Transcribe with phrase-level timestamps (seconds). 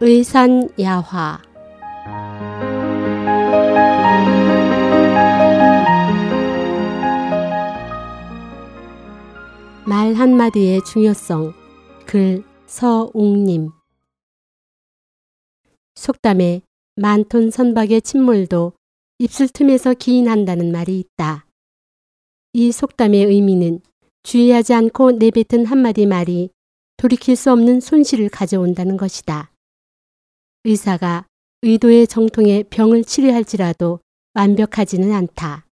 [0.00, 1.42] 의산야화
[9.84, 11.52] 말 한마디의 중요성
[12.06, 13.70] 글 서웅님
[15.96, 16.62] 속담에
[16.94, 18.74] 만톤 선박의 침몰도
[19.18, 21.44] 입술 틈에서 기인한다는 말이 있다.
[22.52, 23.80] 이 속담의 의미는
[24.22, 26.50] 주의하지 않고 내뱉은 한마디 말이
[26.98, 29.50] 돌이킬 수 없는 손실을 가져온다는 것이다.
[30.64, 31.26] 의사가
[31.62, 34.00] 의도의 정통에 병을 치료할지라도
[34.34, 35.66] 완벽하지는 않다.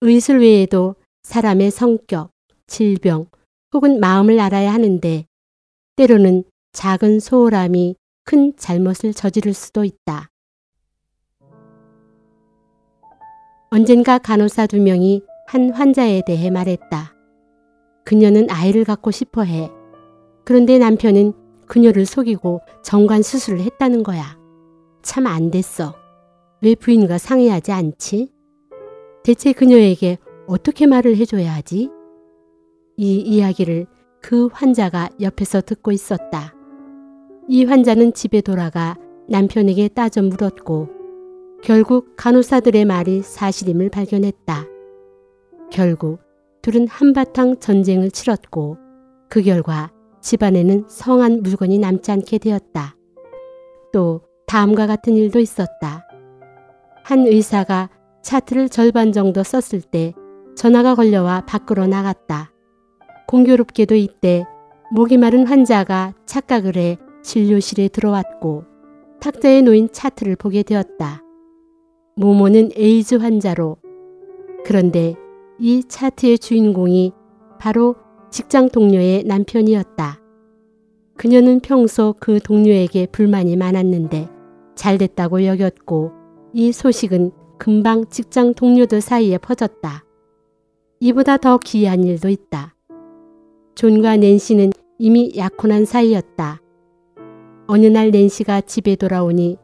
[0.00, 2.30] 의술 외에도 사람의 성격,
[2.66, 3.26] 질병
[3.72, 5.24] 혹은 마음을 알아야 하는데
[5.96, 10.28] 때로는 작은 소홀함이 큰 잘못을 저지를 수도 있다.
[13.70, 17.14] 언젠가 간호사 두 명이 한 환자에 대해 말했다.
[18.04, 19.70] 그녀는 아이를 갖고 싶어 해.
[20.44, 24.38] 그런데 남편은 그녀를 속이고 정관 수술을 했다는 거야.
[25.02, 25.94] 참 안 됐어.
[26.62, 28.32] 왜 부인과 상의하지 않지?
[29.22, 31.90] 대체 그녀에게 어떻게 말을 해줘야 하지?
[32.96, 33.86] 이 이야기를
[34.22, 36.54] 그 환자가 옆에서 듣고 있었다.
[37.48, 38.96] 이 환자는 집에 돌아가
[39.28, 40.88] 남편에게 따져 물었고
[41.62, 44.64] 결국 간호사들의 말이 사실임을 발견했다.
[45.70, 46.20] 결국
[46.62, 48.76] 둘은 한바탕 전쟁을 치렀고
[49.28, 49.90] 그 결과
[50.26, 52.96] 집안에는 성한 물건이 남지 않게 되었다.
[53.92, 56.04] 또 다음과 같은 일도 있었다.
[57.04, 57.90] 한 의사가
[58.22, 60.14] 차트를 절반 정도 썼을 때
[60.56, 62.50] 전화가 걸려와 밖으로 나갔다.
[63.28, 64.44] 공교롭게도 이때
[64.92, 68.64] 목이 마른 환자가 착각을 해 진료실에 들어왔고
[69.20, 71.22] 탁자에 놓인 차트를 보게 되었다.
[72.16, 73.76] 모모는 에이즈 환자로
[74.64, 75.14] 그런데
[75.60, 77.12] 이 차트의 주인공이
[77.60, 77.94] 바로
[78.36, 80.20] 직장 동료의 남편이었다.
[81.16, 84.28] 그녀는 평소 그 동료에게 불만이 많았는데
[84.74, 86.10] 잘 됐다고 여겼고
[86.52, 90.04] 이 소식은 금방 직장 동료들 사이에 퍼졌다.
[91.00, 92.74] 이보다 더 기이한 일도 있다.
[93.74, 96.60] 존과 낸시는 이미 약혼한 사이였다.
[97.68, 99.56] 어느 날 낸시가 집에 돌아오니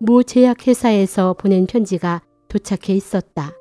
[0.00, 3.52] 모 제약회사에서 보낸 편지가 도착해 있었다.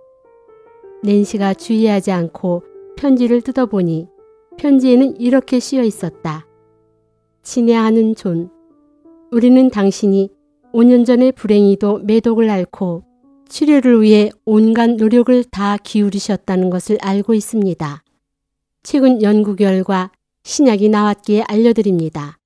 [1.03, 2.63] 낸시가 주의하지 않고
[2.97, 4.09] 편지를 뜯어보니
[4.57, 6.45] 편지에는 이렇게 쓰여 있었다.
[7.43, 8.49] 친애하는 존,
[9.31, 10.29] 우리는 당신이
[10.73, 13.03] 5년 전에 불행히도 매독을 앓고
[13.47, 18.03] 치료를 위해 온갖 노력을 다 기울이셨다는 것을 알고 있습니다.
[18.83, 20.11] 최근 연구 결과
[20.43, 22.37] 신약이 나왔기에 알려드립니다.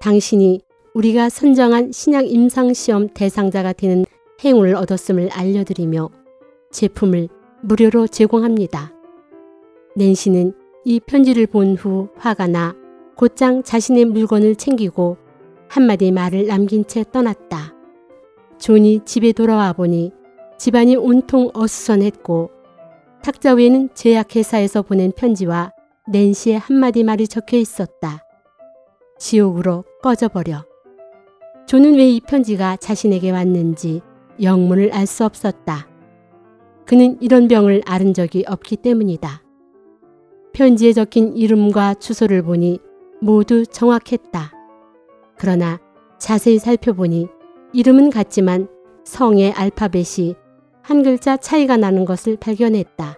[0.00, 0.60] 당신이
[0.94, 4.04] 우리가 선정한 신약 임상시험 대상자가 되는
[4.42, 6.10] 행운을 얻었음을 알려드리며
[6.72, 7.28] 제품을
[7.62, 8.92] 무료로 제공합니다.
[9.96, 10.54] 낸시는
[10.84, 12.74] 이 편지를 본 후 화가 나
[13.16, 15.18] 곧장 자신의 물건을 챙기고
[15.68, 17.74] 한마디 말을 남긴 채 떠났다.
[18.58, 20.12] 존이 집에 돌아와 보니
[20.58, 22.50] 집안이 온통 어수선했고
[23.22, 25.72] 탁자 위에는 제약회사에서 보낸 편지와
[26.08, 28.24] 낸시의 한마디 말이 적혀 있었다.
[29.18, 30.64] 지옥으로 꺼져버려.
[31.66, 34.00] 존은 왜 이 편지가 자신에게 왔는지
[34.42, 35.86] 영문을 알 수 없었다.
[36.86, 39.42] 그는 이런 병을 앓은 적이 없기 때문이다.
[40.52, 42.80] 편지에 적힌 이름과 주소를 보니
[43.20, 44.52] 모두 정확했다.
[45.36, 45.78] 그러나
[46.18, 47.28] 자세히 살펴보니
[47.72, 48.68] 이름은 같지만
[49.04, 50.34] 성의 알파벳이
[50.82, 53.16] 한 글자 차이가 나는 것을 발견했다.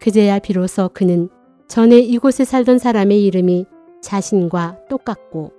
[0.00, 1.28] 그제야 비로소 그는
[1.68, 3.66] 전에 이곳에 살던 사람의 이름이
[4.00, 5.52] 자신과 똑같고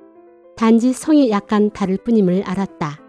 [0.55, 2.99] 단지 성이 약간 다를 뿐임을 알았다.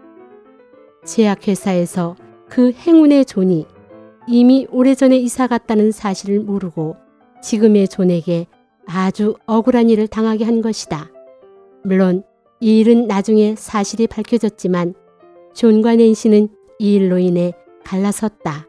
[1.05, 2.15] 제약회사에서
[2.49, 3.67] 그 행운의 존이
[4.27, 6.95] 이미 오래전에 이사 갔다는 사실을 모르고
[7.45, 8.47] 지금의 존에게
[8.87, 11.11] 아주 억울한 일을 당하게 한 것이다.
[11.83, 12.23] 물론
[12.59, 14.95] 이 일은 나중에 사실이 밝혀졌지만
[15.53, 16.47] 존과 낸시는
[16.79, 18.67] 이 일로 인해 갈라섰다.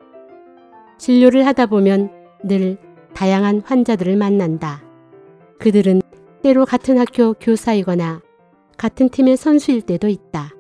[0.99, 2.11] 진료를 하다 보면
[2.45, 2.77] 늘
[3.15, 4.85] 다양한 환자들을 만난다.
[5.59, 6.03] 그들은
[6.43, 8.21] 때로 같은 학교 교사이거나
[8.77, 10.51] 같은 팀의 선수일 때도 있다.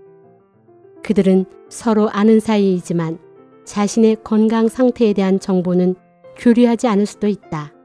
[1.02, 3.18] 그들은 서로 아는 사이이지만
[3.66, 5.96] 자신의 건강 상태에 대한 정보는
[6.38, 7.75] 교류하지 않을 수도 있다.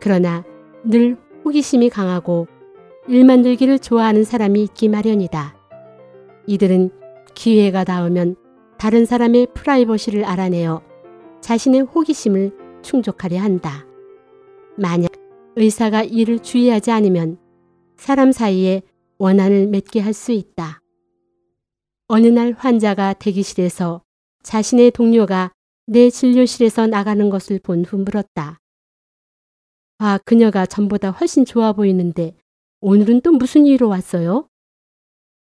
[0.00, 0.44] 그러나
[0.84, 2.46] 늘 호기심이 강하고
[3.08, 5.56] 일 만들기를 좋아하는 사람이 있기 마련이다.
[6.46, 6.90] 이들은
[7.34, 8.36] 기회가 닿으면
[8.78, 10.82] 다른 사람의 프라이버시를 알아내어
[11.40, 13.86] 자신의 호기심을 충족하려 한다.
[14.76, 15.10] 만약
[15.56, 17.38] 의사가 이를 주의하지 않으면
[17.96, 18.82] 사람 사이에
[19.18, 20.80] 원한을 맺게 할 수 있다.
[22.08, 24.02] 어느 날 환자가 대기실에서
[24.42, 25.50] 자신의 동료가
[25.86, 28.58] 내 진료실에서 나가는 것을 본 후 물었다.
[29.98, 32.36] 아, 그녀가 전보다 훨씬 좋아 보이는데
[32.80, 34.46] 오늘은 또 무슨 일로 왔어요?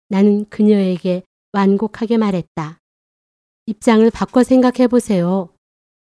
[0.07, 2.79] 나는 그녀에게 완곡하게 말했다.
[3.65, 5.49] 입장을 바꿔 생각해 보세요.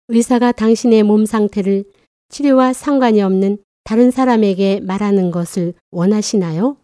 [0.09, 1.85] 의사가 당신의 몸 상태를
[2.29, 6.77] 치료와 상관이 없는 다른 사람에게 말하는 것을 원하시나요?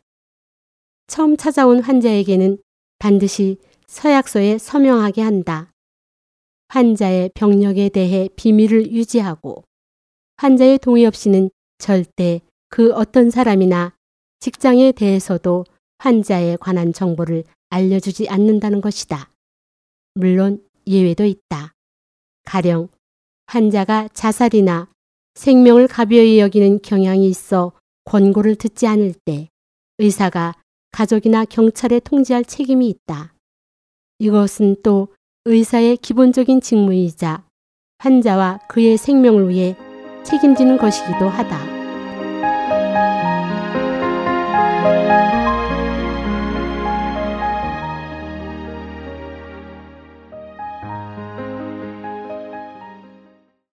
[1.07, 2.57] 처음 찾아온 환자에게는
[2.97, 5.71] 반드시 서약서에 서명하게 한다.
[6.69, 9.63] 환자의 병력에 대해 비밀을 유지하고
[10.37, 13.93] 환자의 동의 없이는 절대 그 어떤 사람이나
[14.39, 15.65] 직장에 대해서도
[15.99, 19.31] 환자에 관한 정보를 알려주지 않는다는 것이다.
[20.13, 21.73] 물론 예외도 있다.
[22.43, 22.89] 가령
[23.47, 24.89] 환자가 자살이나
[25.35, 27.73] 생명을 가벼이 여기는 경향이 있어
[28.05, 29.49] 권고를 듣지 않을 때
[29.97, 30.53] 의사가
[30.91, 33.33] 가족이나 경찰에 통지할 책임이 있다.
[34.19, 35.09] 이것은 또
[35.45, 37.45] 의사의 기본적인 직무이자
[37.99, 39.75] 환자와 그의 생명을 위해
[40.25, 41.74] 책임지는 것이기도 하다.